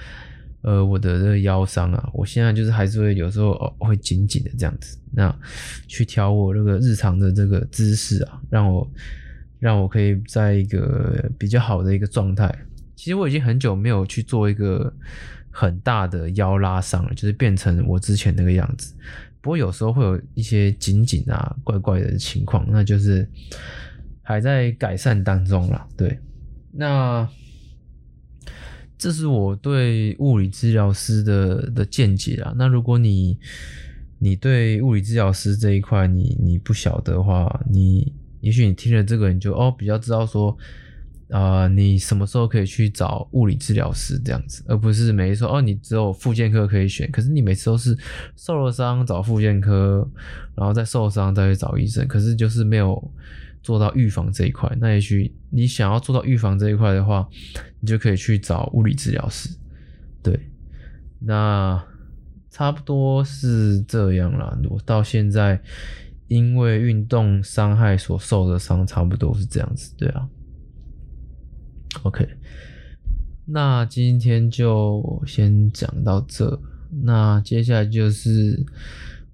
[0.62, 5.36] 呃我的这个腰伤啊，我现在就是还是会有时候哦会紧紧的这样子，那
[5.88, 8.90] 去调我这个日常的这个姿势啊，让我
[9.60, 12.48] 让我可以在一个比较好的一个状态。
[13.02, 14.94] 其实我已经很久没有去做一个
[15.50, 18.94] 很大的腰拉伤了，就是变成我之前那个样子。
[19.42, 23.28] 不过有时候会有一些紧紧啊怪怪的情况，那就是。
[24.24, 26.18] 还在改善当中啦，对，
[26.72, 27.28] 那
[28.98, 32.54] 这是我对物理治疗师的的见解啦。
[32.56, 33.38] 那如果你
[34.20, 40.56] 你对物理治疗师这一块你你不晓得的话，你也许你听了这个你就哦比较知道说、
[41.32, 47.98] 呃，你什么时候可以去找物理治疗师这样子，而不是每次说哦你只有复健科可以选，可是你每次都是
[48.36, 50.08] 受了伤找复健科，
[50.56, 53.12] 然后再受伤再去找医生，可是就是没有。
[53.64, 57.30] 做到预防这一块，那也许你想要做到预防这一块的话，
[57.80, 59.56] 你就可以去找物理治疗师。
[60.24, 60.50] 对，
[61.20, 61.80] 那
[62.50, 64.58] 差不多是这样啦。
[64.68, 65.62] 我到现在
[66.28, 69.94] 因为运动伤害所受的伤，差不多是这样子。
[69.96, 70.28] 对啊。
[72.04, 72.28] OK，
[73.46, 76.60] 那今天就先讲到这。
[77.04, 78.66] 那接下来就是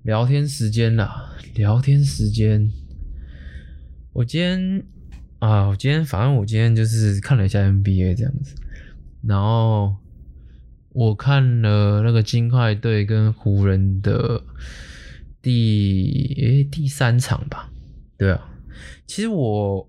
[0.03, 2.69] 聊天时间啦，聊天时间。
[4.13, 4.83] 我今天
[5.39, 8.55] 啊，我今天反正我今天就是看了一下 NBA 这样子，
[9.23, 9.95] 然后
[10.89, 14.43] 我看了那个金块队跟湖人的
[15.41, 17.69] 第诶、第三场吧，
[18.17, 18.49] 对啊，
[19.05, 19.87] 其实我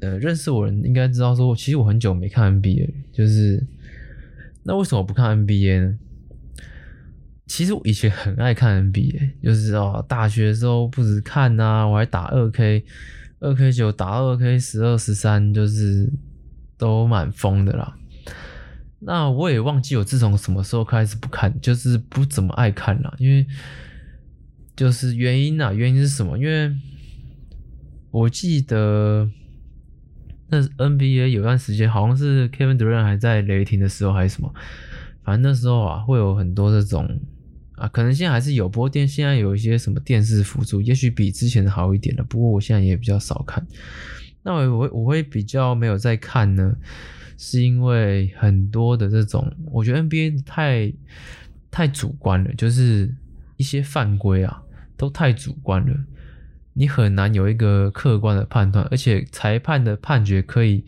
[0.00, 3.66] 呃认识我人应该知道说，其实我很久没看 NBA，就是
[4.64, 5.98] 那为什么不看 NBA 呢？
[7.46, 12.84] 其实我以前很爱看 NBA，就是哦大学的时候不止看呐、我还打二 K。
[13.38, 16.10] 二 K 九打二 K 十二十三，就是
[16.78, 17.94] 都蛮疯的啦。
[18.98, 23.14] 那我也忘记我自从什么时候开始不看，就是不怎么爱看了。
[23.18, 23.46] 因为
[24.74, 26.38] 就是原因啊，原因是什么？
[26.38, 26.74] 因为
[28.10, 29.28] 我记得
[30.48, 34.52] 那 NBA 有段时间好像是 Kevin Durant 还在雷霆的时候还是什么，
[35.24, 37.20] 反正那时候啊会有很多这种。
[37.76, 42.24] 啊，可能现在还是有，不过电现在有一些什么电视辅助，也许比之前好一点了。
[42.24, 43.66] 不过我现在也比较少看。
[44.42, 46.74] 那我我我会比较没有在看呢，
[47.36, 50.90] 是因为很多的这种，我觉得 NBA 太
[51.70, 53.14] 太主观了，就是
[53.58, 54.62] 一些犯规啊
[54.96, 55.94] 都太主观了，
[56.76, 60.84] 你很难有一个客观的判断，而且裁判的判决可以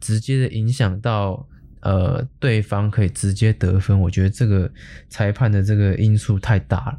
[0.00, 1.46] 直接的影响到。
[1.80, 4.68] 呃，对方可以直接得分，我觉得这个
[5.08, 6.98] 裁判的这个因素太大了。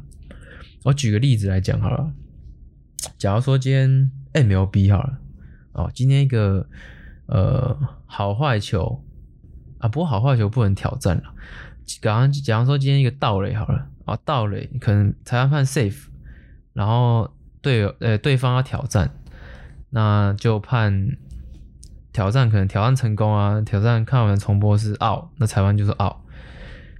[0.84, 2.10] 我举个例子来讲好了，
[3.18, 5.18] 假如说今天 MLB 好了，
[5.72, 6.66] 哦，今天一个
[7.26, 9.04] 呃好坏球
[9.80, 9.86] 啊。
[9.86, 11.24] 不过好坏球不能挑战了。
[11.84, 16.06] 假如假如说今天一个盗垒好了啊，盗垒可能裁判判 safe，
[16.72, 17.30] 然后
[17.62, 19.10] 对呃对方要挑战，
[19.90, 21.16] 那就判
[22.12, 26.24] 挑战可能挑战成功啊，挑战看完重播是拗那裁判就是拗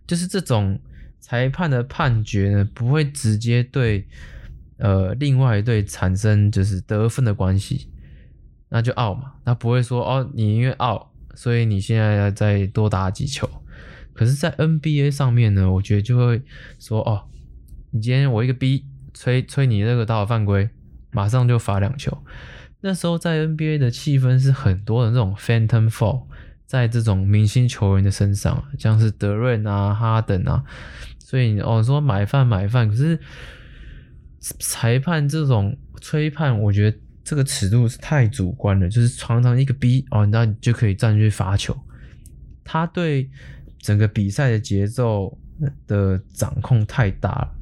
[0.06, 0.78] 就是这种
[1.18, 4.06] 裁判的判决呢，不会直接对
[4.78, 7.88] 呃另外一队产生就是得分的关系，
[8.68, 13.48] 那就拗嘛，那不会说哦你因为拗所以你现在要再多打几球。
[14.12, 16.42] 可是，在 NBA 上面呢，我觉得就会
[16.78, 17.24] 说哦，
[17.90, 18.84] 你今天我一个 B
[19.20, 20.70] 吹吹你那个打法犯规，
[21.10, 22.16] 马上就罚两球。
[22.80, 26.24] 那时候在 NBA 的气氛是很多的这种 Phantom Fall，
[26.64, 30.64] 在这种明星球员的身上，像是德润啊、哈登啊，
[31.18, 33.18] 所以哦说买饭买饭，可是
[34.40, 41.76] 裁判这种吹判，我觉得这个尺度是太主观了，就是常常一个 B 哦，那你就可以站去罚球，
[42.64, 43.30] 他对。
[43.82, 45.38] 整个比赛的节奏
[45.86, 47.54] 的掌控太大了。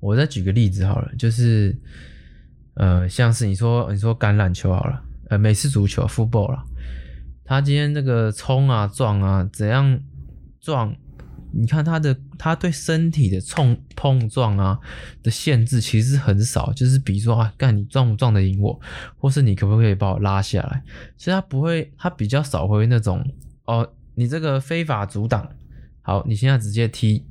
[0.00, 1.76] 我再举个例子好了，就是
[2.74, 6.64] 呃，像是你说你说橄榄球好了，呃，美式足球 football 啦，
[7.44, 10.00] 他今天那个冲啊撞啊怎样
[10.60, 10.94] 撞？
[11.52, 14.78] 你看他的他对身体的冲碰撞啊
[15.22, 18.78] 的限制其实很少，就是比如说啊，干你撞不撞得赢我，
[19.16, 20.82] 或是你可不可以把我拉下来？
[21.16, 23.24] 所以他不会，他比较少会那种
[23.64, 23.88] 哦。
[24.18, 25.46] 你这个非法阻挡，
[26.00, 27.22] 好，你现在直接踢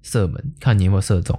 [0.00, 1.38] 射门，看你有没有射中，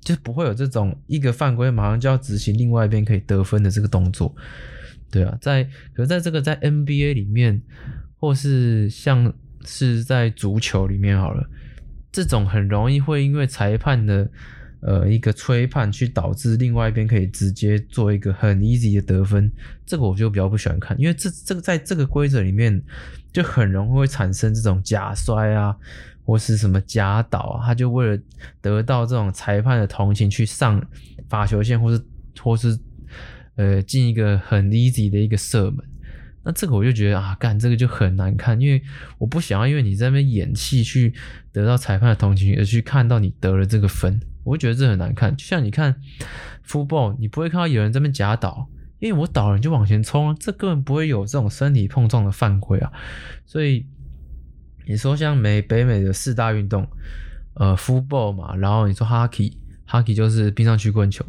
[0.00, 4.34] 就不会有这种一个犯规马上就要执行，另外一边可以得分的这个动作，
[5.10, 7.62] 对啊，在可是在这个在 NBA 里面，
[8.18, 9.32] 或是像
[9.64, 11.48] 是在足球里面好了，
[12.10, 14.30] 这种很容易会因为裁判的。
[14.82, 19.52] 呃，一个吹判去导致另外一边可以直接做一个很 easy 的得分，
[19.84, 22.82] 这个我就比较不喜欢看，因为这这个在这个规则里面
[23.30, 25.76] 就很容易会产生这种假摔啊，
[26.30, 28.22] 或是什么假倒啊，他就为了
[28.60, 30.80] 得到这种裁判的同情去上
[31.28, 32.00] 罚球线，或是
[32.40, 32.78] 或是
[33.56, 35.84] 呃进一个很 easy 的一个射门，
[36.44, 38.80] 那这个我就觉得啊，干这个就很难看，因为
[39.18, 41.12] 我不想要因为你在那边演戏去
[41.50, 44.20] 得到裁判的同情，而去看到你得了这个分。
[44.44, 45.96] 我觉得这很难看，就像你看
[46.64, 48.68] football，你不会看到有人在那边假倒，
[49.00, 52.92] 因为我倒了你就往前冲啊，这根本不会有这种身体碰撞的犯规啊。
[53.44, 53.84] 所以
[54.90, 56.86] 你说像美北美的四大运动，
[57.54, 61.24] 呃，football 嘛，然后你说 hockey，hockey 就是冰上曲棍球，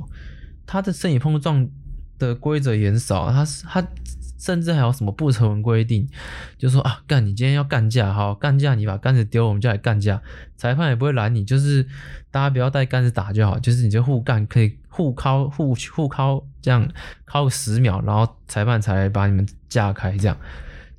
[0.65, 1.69] 它的身体碰撞
[2.17, 3.87] 的规则也很少，它是它。
[4.41, 6.09] 甚至还有什么不成文规定，
[6.57, 10.19] 就说啊，干你今天要干架，好干架，你把杆子丢，我们就来干架，
[10.57, 11.85] 裁判也不会拦你，就是
[12.31, 16.91] 大家不要带杆子打就好，就是你就互干，可以互敲互互敲，这样
[17.31, 20.35] 敲个十秒，然后裁判才把你们架开，这样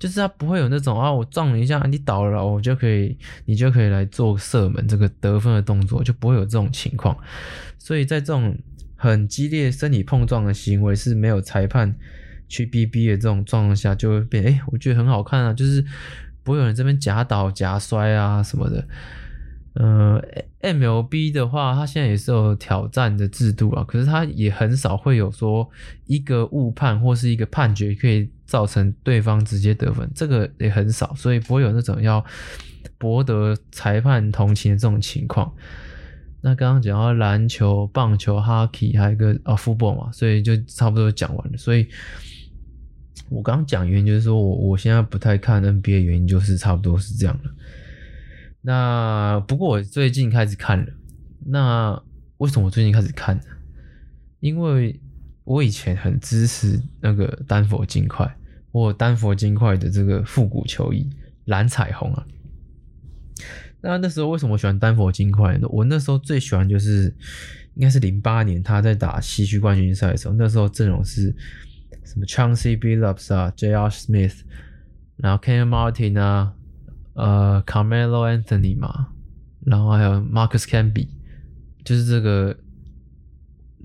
[0.02, 7.16] 就是他不会有那种啊，我撞你一下，你倒了，我就可以，你就可以来做射门这个得分的动作，就不会有这种情况，
[7.78, 8.58] 所以在这种
[8.96, 11.94] 很激烈身体碰撞的行为是没有裁判。
[12.48, 15.82] 去逼逼的这种状况下，就会变，哎、我觉得很好看啊，就是
[16.42, 18.86] 不会有人这边假倒假摔啊什么的。
[19.72, 20.22] 呃
[20.60, 25.66] ，MLB 的话，它现在也是有挑战的制度啊，可是它也很少会有说
[26.04, 32.22] 一个误判或是一个判决可以造成对方直接得分，这个也很少，所以不会有那种要
[32.98, 35.50] 博得裁判同情的这种情况。
[36.42, 41.88] 那刚刚讲到篮球、棒球、Hockey，还有一个啊 Football 嘛，所以就差不多讲完了，所以。
[43.28, 47.50] 我刚刚讲原因就是说我我现在不太看 NBA，原因就是差不多是这样了。
[48.60, 50.92] 那不过我最近开始看了。
[51.46, 51.98] 那
[52.36, 53.44] 为什么我最近开始看呢？
[54.40, 55.00] 因为
[55.44, 58.36] 我以前很支持那个丹佛金块，
[58.72, 61.08] 我有丹佛金块的这个复古球衣
[61.44, 62.26] 蓝彩虹啊。
[63.80, 65.68] 那那时候为什么喜欢丹佛金块呢？
[65.70, 67.14] 我那时候最喜欢就是
[67.74, 71.32] 应该是零八年他在打西区冠军赛的时候，那时候阵容是。
[72.04, 73.88] 什么？Chancy Billups 啊，J.R.
[73.88, 74.40] Smith，
[75.16, 76.52] 然后 Ken Martin 啊，
[77.14, 79.08] 呃，Carmelo Anthony 嘛，
[79.64, 81.06] 然后还有 Marcus Camby，
[81.85, 82.54] 就是这个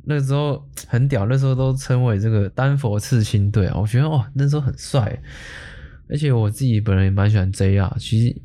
[0.09, 3.77] 那时候很屌，那时候都称为这个丹佛刺青队啊。
[3.77, 5.21] 我觉得哦，那时候很帅，
[6.09, 7.93] 而且我自己本人也蛮喜欢 J.R.
[7.99, 8.41] 其实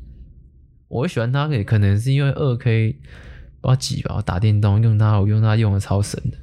[0.89, 2.91] 我喜欢他，也可能是因为二 K
[3.61, 6.37] 不知道几吧，我打电动用他，我用他用的超神的。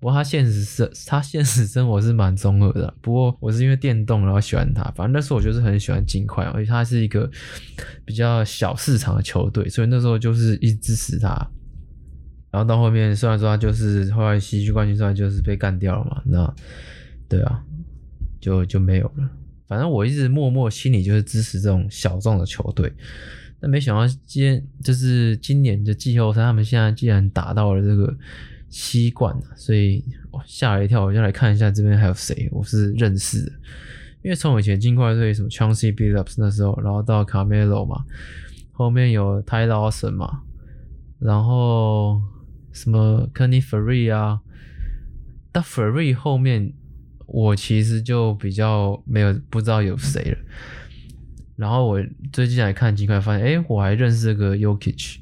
[0.00, 2.94] 不过他现实生，他现实生活是蛮中二的。
[3.02, 7.30] 不过我是因为电动然后喜欢他，反正那时候我就是很喜欢金块，而且他是一个
[8.04, 11.50] 比较小市场的球队，所以那时候就是一直支持他。
[12.54, 16.54] 然后到后面虽然说他就是后来西区冠军赛就是被干掉了嘛，那
[17.28, 17.60] 对啊，
[18.40, 19.28] 就就没有了。
[19.66, 22.92] 反正我一直默默心里就是支持这种小众的球队。
[23.58, 28.16] 但没想到今天就是今年的季后赛，他们现在竟然打到了这个
[28.68, 30.04] 七冠，所以
[30.46, 31.04] 吓了一跳。
[31.04, 33.50] 我就来看一下这边还有谁，我是认识的。
[34.22, 38.04] 因为从以前金块队什么 Chauncey Billups 那时候，然后到 Carmelo 嘛，
[38.70, 40.42] 后面有 Ty Lawson 嘛，
[41.18, 42.22] 然后
[42.74, 44.40] 什么 Kenny Free 啊，
[45.50, 46.74] 到 Free 后面
[47.24, 50.38] 我其实就比较没有不知道有谁了。
[51.56, 55.20] 然后我最近来看金块，发现哎，我还认识这个 y o k i c h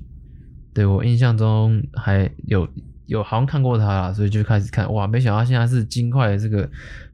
[0.72, 2.66] 对，我印象中还有
[3.04, 6.66] 有好像看过他啦，所以就开始看，哇，没想到现在是金块的这个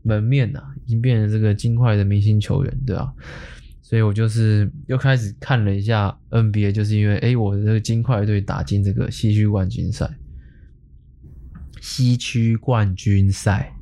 [0.05, 3.13] 门面呐、已经变成这个金块的明星球员，对啊，
[3.83, 10.09] 所以我就是又开始看了一下 NBA，就是因为哎，我的这个金块队打进这个西区冠军赛，
[11.91, 13.75] 西区冠军赛，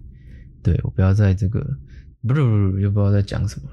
[0.62, 1.58] 对，我不要在这个
[2.24, 3.68] 不是不是，又不知道在讲什么。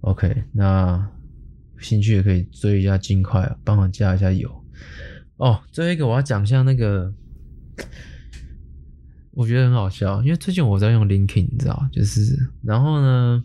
[0.00, 1.08] OK，那
[1.76, 4.50] 有兴趣也可以追一下金块，帮忙加一下油
[5.36, 5.62] 哦。
[5.70, 7.14] 最后一个我要讲一下那个，
[9.30, 13.44] 我觉得很好笑，因为最近我在用 Linkin，你知道，就是然后呢，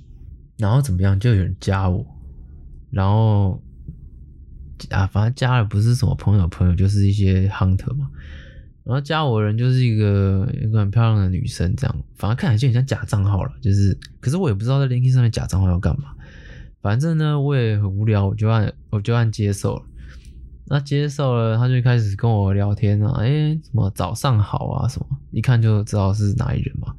[0.57, 2.03] 然后怎么样，就有人加我，
[2.89, 3.63] 然后
[4.89, 8.09] 啊，反正加了不是什么朋友朋友，就是一些 hunter 嘛。
[8.83, 16.09] 然后加我的人就是一个一个很漂亮的女生，这样，反而看起来就很像假账号了，就是，可是我也不知道在 l i n k i n 上面假账号要干嘛。
[16.81, 19.83] 反正呢，我也很无聊，我就按我就按接受了。
[20.65, 26.95] 那接受了，他就开始跟我聊天啊，哎，什么早上好啊，什么，一看就知道是哪一人嘛。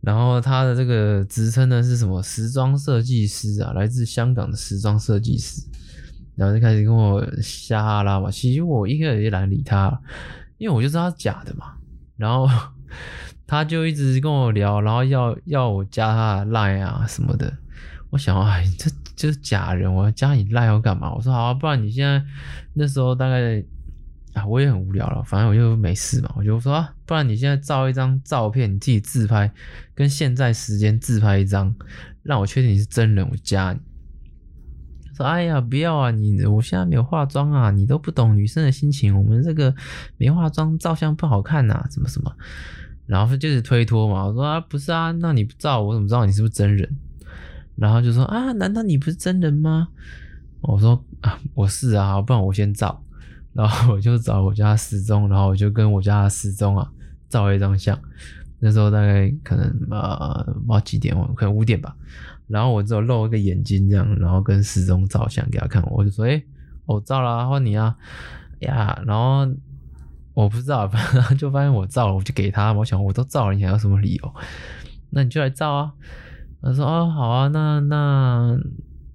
[0.00, 2.22] 然后他的这个职称呢是什么？
[2.22, 5.60] 时装设计师啊，来自香港的时装设计师。
[6.36, 8.30] 然后就开始跟我瞎哈拉嘛。
[8.30, 10.00] 其实我一开始也懒理他，
[10.58, 11.74] 因为我就知道他是假的嘛。
[12.16, 12.48] 然后
[13.46, 17.52] 他就一直跟我聊，然后要要我加他的 line 啊什么的。
[18.10, 21.12] 我想，哎，这就是假人，我要加你赖要干嘛？
[21.12, 22.24] 我说好啊，不然你现在
[22.74, 23.62] 那时候大概
[24.32, 29.52] 啊，我也很无聊了，反正我就没事嘛，我就说啊，不然你现在照一张照片，你自己自拍，
[29.94, 31.74] 跟现在时间自拍一张，
[32.22, 33.80] 让我确定你是真人，我加你。
[35.16, 39.74] 说哎呀，不要啊，你我现在没有化妆啊，你都不懂女生的心情，我们这个
[40.18, 42.30] 没化妆照相不好看呐，什么什么，
[43.06, 46.88] 然后就是推脱嘛，我说啊，不是啊，那你不照我怎么知道你是不是真人？
[47.76, 49.88] 然后就说啊，难道你不是真人吗？
[50.60, 53.02] 我说啊，我是啊，不然我先照。
[53.52, 56.86] 然后我就找我家时钟，然后我就跟我家的时钟啊
[57.30, 57.98] 照了一张相。
[58.58, 61.96] 那时候大概可能呃不知道几点，可能五点吧。
[62.48, 65.82] 然后我只有露一个眼睛这样，然后跟时钟照相给他看。
[65.90, 66.42] 我就说，哎，
[66.84, 67.96] 我照了啊，换你啊
[68.60, 69.02] 呀。
[69.06, 69.46] 然后
[70.34, 72.72] 我不知道，反正就发现我照了，我就给他。
[72.72, 74.34] 我想我都照了，你还有什么理由？
[75.10, 75.92] 那你就来照啊。
[76.62, 78.58] 他说：“哦，好啊，那那，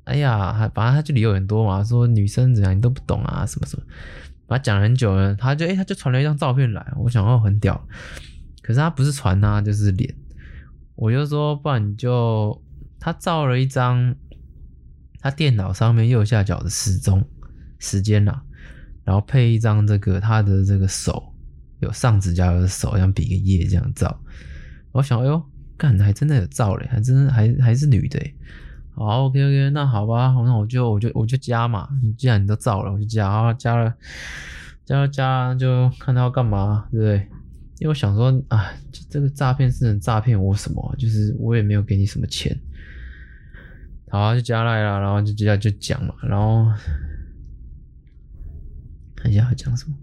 [0.06, 3.84] 哎呀，还反正他就理由很多嘛，说女生怎样你都不懂啊，什么什么，
[4.48, 7.86] 反正讲了很久了，他就哎，他就传了一张照片来，我想哦，很屌，
[8.62, 10.16] 可是他不是传啊，就是脸，
[10.96, 12.62] 我就说，不然你就
[13.02, 14.16] 他照了一张
[15.20, 17.28] 他电脑上面右下角的时钟
[17.80, 18.42] 时间啦，
[19.04, 21.34] 然后配一张这个他的这个手
[21.80, 24.22] 有上指甲油的手，像比个耶这样照，
[24.94, 25.44] 我想，哎呦。”
[25.82, 28.20] 干，还真的有照嘞，还真还还是女的。
[28.94, 31.90] 好，OK OK，那好吧，那我就我就我就加嘛。
[32.16, 33.92] 既然你都照了，我就加啊，加了，
[34.86, 37.18] 加了加，就看他要干嘛，对不对？
[37.80, 38.72] 因为我想说啊，
[39.10, 40.96] 这个诈骗是能诈骗我什么？
[41.00, 42.56] 就是我也没有给你什么钱。
[44.12, 46.68] 好啊，就加来了，然后就接下来就讲嘛，然后
[49.16, 49.96] 看一下他讲什么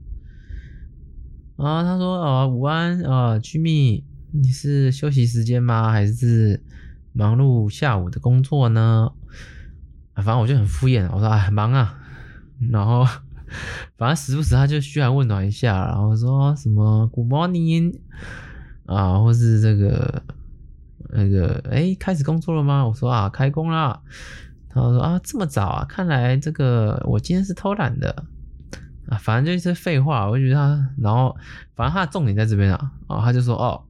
[1.62, 1.82] 啊？
[1.82, 4.02] 他说啊，午安啊，居密。
[4.30, 5.90] 你是休息时间吗？
[5.90, 6.62] 还是
[7.12, 9.10] 忙碌下午的工作呢？
[10.14, 11.98] 反正我就很敷衍，我说哎，忙啊。
[12.70, 13.04] 然后
[13.96, 17.98] 反正时不时他就嘘寒问暖一下，然后说什么 Good morning
[18.86, 20.22] 啊，或是这个
[21.10, 22.86] 那个哎，开始工作了吗？
[22.86, 24.00] 我说啊，开工啦。
[24.68, 25.84] 他说啊，这么早啊？
[25.88, 28.24] 看来这个我今天是偷懒的。
[29.08, 30.28] 啊，反正就一些废话。
[30.28, 31.36] 我就觉得他，然后
[31.74, 33.84] 反正他的重点在这边啊，啊，他就说哦。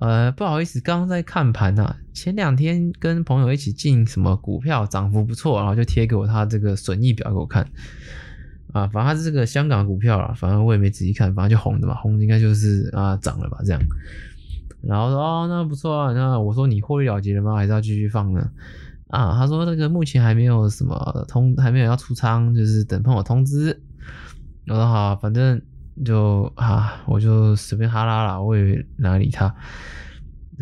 [0.00, 1.94] 呃，不好意思，刚刚在看盘呐。
[2.14, 7.62] 前两天跟朋友一起进什么股票，涨幅不错，然后就贴给我他这个损益表给我看。
[8.72, 13.82] 啊，反正他是这个香港股票啦，反正我也没仔细看，反正就红的嘛，红的应该就是啊涨了吧这样。
[14.82, 16.12] 然后说哦，那不错啊。
[16.12, 17.54] 那我说你获利了结了吗？
[17.54, 18.50] 还是要继续放呢？
[19.08, 23.82] 啊，他说那个目前还没有什么通，还没有要出仓，就是等朋友通知。
[24.66, 25.60] 我说好，反正。
[26.02, 29.54] 就啊，我就随便哈拉啦，我也懒得理他。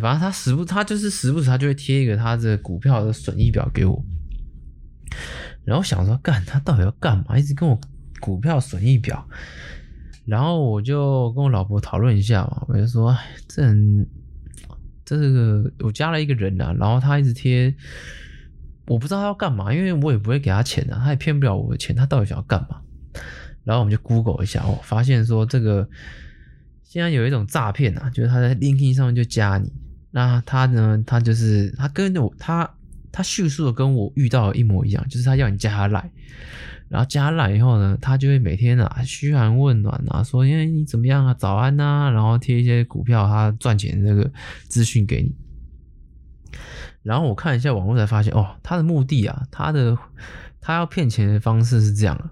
[0.01, 4.05] 反正他时不，他就是时不时他就会贴一个他的股票的损益表给我。
[5.64, 7.39] 然后想说，干他到底要干嘛？
[7.39, 7.79] 一直跟我
[8.19, 9.29] 股票损益表。
[10.29, 13.16] 然后我就跟我老婆讨论一下嘛，我就说，
[13.49, 14.07] 这人，
[15.03, 17.74] 这个我加了一个人啊，然后他一直贴，
[18.87, 22.83] 我不知道他要干嘛，因为我也不会给他钱啊，他也骗不了我的钱，他到底想要干嘛？
[23.64, 25.89] 然后我们就 Google 一下，我发现说这个
[26.83, 29.72] 现在有一种诈骗啊，就是他在 LinkedIn 上面就加你，
[30.11, 32.70] 那他呢，他就是他跟着我他。
[33.11, 36.11] 他叙述的跟我遇到的一模一样，就是他要你加他赖，
[36.89, 44.30] 然后加了以后呢，他就会每天啊嘘寒问暖啊，说因为你怎么样啊，早安呐、然后贴一些股票他赚钱的那个
[44.68, 45.34] 资讯给你。
[47.03, 49.97] 然后我看一下网络才发现，哦，他的目的啊，他的
[50.61, 52.30] 他要骗钱的方式是这样，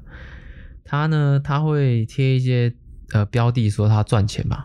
[0.85, 2.75] 他呢他会贴一些
[3.13, 4.65] 呃标的说他赚钱嘛，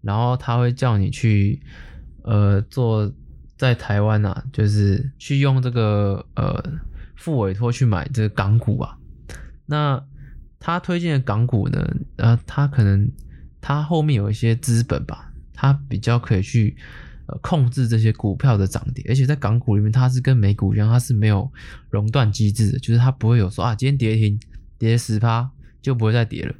[0.00, 1.60] 然后他会叫你去
[2.22, 3.12] 呃做。
[3.54, 6.60] 在台湾啊，就是去用这个呃
[7.14, 8.98] 复委托去买这个港股啊。
[9.66, 10.04] 那
[10.58, 13.10] 他推荐的港股呢，呃，他可能
[13.60, 16.76] 他后面有一些资本吧，他比较可以去
[17.26, 19.04] 呃控制这些股票的涨跌。
[19.08, 21.50] 而且在港股里面，它是跟美股一样，它是没有
[21.90, 24.38] 熔断机制的，就是它不会有说啊，今天跌停
[24.78, 25.50] 跌十趴
[25.80, 26.54] 就不会再跌了。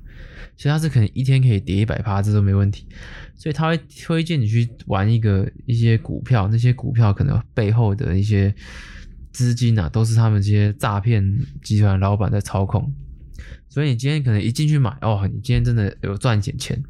[0.57, 2.86] 其实它是可能一天可以跌一百趴，这都没问题。
[3.34, 8.55] 所以他会推荐你去玩一个一些股票，那些股票可能背后的一些
[9.32, 11.24] 资金啊，都是他们这些诈骗
[11.62, 12.92] 集团老板在操控。
[13.68, 16.82] 所以你今天可能一进去买，哦，你今天真的有赚点钱，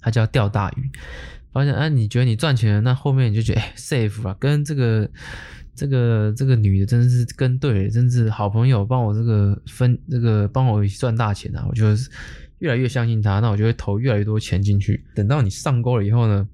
[0.00, 0.90] 他就要钓大鱼。
[1.52, 5.10] 发现，哎、啊，你觉得你赚钱了，那后面你就觉得，，safe 啊，跟这个
[5.74, 11.96] 这个这个女的真是跟对了，真是好朋友，帮我这个分这个帮我赚大钱啊，我觉得。
[12.58, 15.04] 越来越相信他，那我就会投越来越多钱进去。
[15.16, 16.46] 等到你上钩了以后呢，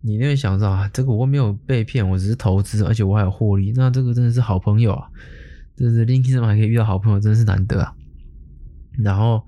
[0.00, 5.08] 你那边想着啊，这个我没有被骗，我只是投资，而且我还有获利，那这个真的是好朋友啊！
[5.76, 7.94] 就是 l i n k i n 上还可以遇到好朋友，真的是难得啊。
[8.98, 9.44] 然后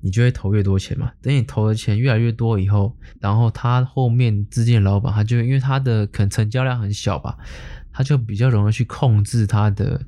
[0.00, 1.12] 你就会投越多钱嘛。
[1.20, 7.36] 等你投的钱越来越多以后，然后他后面资金的老板，他就因为他的可能成交量很小吧，
[7.92, 10.00] 他就比较容易去控制他的。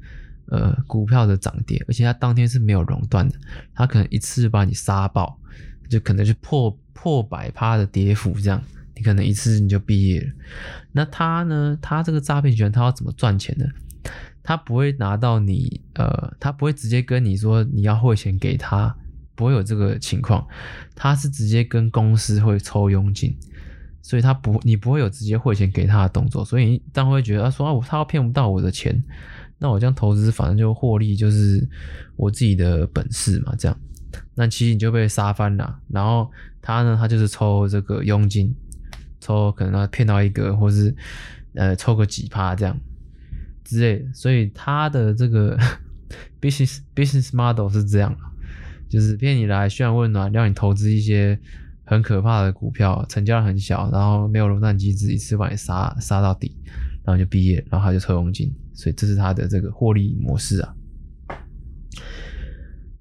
[0.53, 3.37] 呃，股票的涨跌，而且他当天是没有熔断的，
[3.73, 5.39] 他可能一次就把你杀爆，
[5.89, 8.61] 就可能就破破百趴的跌幅这样，
[9.01, 10.27] 你可能一次你就毕业了。
[10.93, 11.79] 那他呢？
[11.81, 13.65] 他这个诈骗集团他要怎么赚钱呢？
[14.43, 18.95] 他不会拿到你，呃，他不会直接跟你说你要汇钱给他，
[19.35, 20.47] 不会有这个情况，
[20.95, 23.35] 他是直接跟公司会抽佣金，
[24.03, 29.03] 所以他不，你不会有直接汇钱给他的动作，所以你当会觉得他说啊，我他骗不到我的钱。
[29.63, 31.69] 那我这样投资，反正就获利，就是
[32.17, 33.55] 我自己的本事嘛。
[33.59, 33.79] 这样，
[34.35, 35.79] 那其实你就被杀翻了。
[35.89, 36.31] 然后
[36.63, 38.57] 他呢，他就是抽这个佣金，
[39.21, 40.95] 抽可能他骗到一个，或是
[41.55, 42.77] 呃抽个几趴这样
[43.63, 44.13] 之类的。
[44.13, 45.57] 所以他的这个
[46.41, 48.17] business business model 是这样，
[48.89, 51.39] 就是骗你来嘘寒问暖，让你投资一些
[51.85, 56.57] 很可怕的股票，成交量很小，然后没有熔断机制，一次把你杀杀到底。
[57.03, 60.75] 然后就毕业，然后他就抽佣金，所以这是他的这个获利模式啊。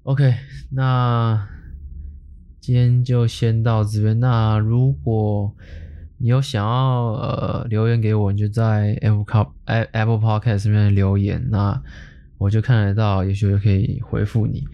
[0.04, 0.34] OK，
[0.70, 1.46] 那
[2.58, 4.18] 今天就先到这边。
[4.18, 5.54] 那如果
[6.20, 11.82] 你有想要呃留言给我，你就在 Apple Apple Podcast 上面留言，那
[12.38, 14.64] 我就看得到，也许就可以回复你。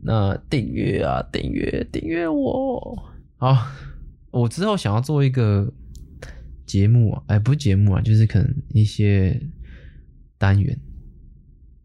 [0.00, 3.04] 那订阅啊，订阅订阅我。
[3.36, 3.66] 好，
[4.30, 5.72] 我之后想要做一个。
[6.68, 9.40] 节目啊，哎，不是节目啊，就是可能一些
[10.36, 10.78] 单元，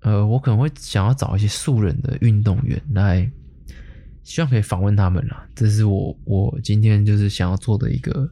[0.02, 3.32] 呃，我可能会想要找一些素人的运动员来，
[4.24, 5.48] 希望可以访问他们啦。
[5.56, 8.30] 这是我我今天就是想要做的一个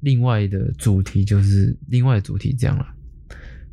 [0.00, 2.94] 另外的主题，就是另外主题这样啦。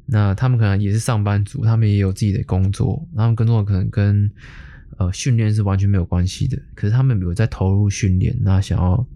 [0.05, 4.29] 那他们可能也是上班族，他们也有自己的工作，他们工作可能跟
[4.97, 9.07] 呃训练是完全没有关系的，可是他们有在投入训练，那想要。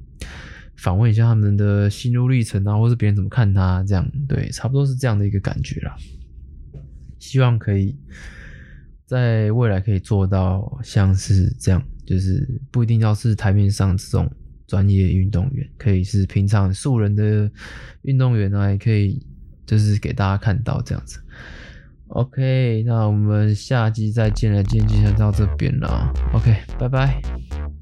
[0.78, 5.96] 访问一下他们的心路历程啊，或是别人怎么看他，这样对，差不多是这样的一个感觉啦。
[7.18, 7.98] 希望可以
[9.06, 14.32] 在未来可以做到像是这样，就是不一定要是台面上这种
[14.68, 17.50] 专业运动员，可以是平常素人的
[18.04, 19.26] 运动员啊，也可以
[19.66, 21.20] 就是给大家看到这样子。
[22.08, 26.14] OK，那我们下集再见了，今天就先到这边了。
[26.34, 27.75] OK，拜拜。